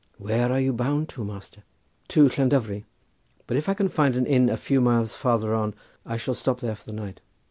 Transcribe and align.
"Where 0.17 0.51
are 0.51 0.59
you 0.59 0.73
bound 0.73 1.09
to, 1.09 1.23
master?" 1.23 1.61
"To 2.07 2.27
Llandovery, 2.27 2.85
but 3.45 3.55
if 3.55 3.69
I 3.69 3.75
can 3.75 3.87
find 3.87 4.15
an 4.15 4.25
inn 4.25 4.49
a 4.49 4.57
few 4.57 4.81
miles 4.81 5.13
farther 5.13 5.53
on 5.53 5.75
I 6.07 6.17
shall 6.17 6.33
stop 6.33 6.59
there 6.59 6.73
for 6.73 6.85
the 6.87 6.91
night." 6.97 7.21